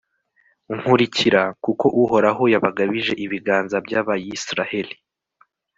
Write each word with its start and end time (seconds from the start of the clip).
nkurikira, 0.77 1.41
kuko 1.63 1.85
uhoraho 2.03 2.43
yabagabije 2.53 3.13
ibiganza 3.25 3.75
by'abayisraheli 3.85 4.95